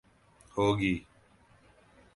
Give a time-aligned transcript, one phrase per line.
[0.53, 0.93] ہو گی